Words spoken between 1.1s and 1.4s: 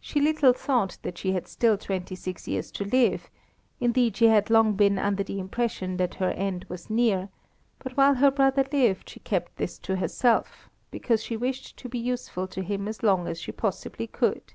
she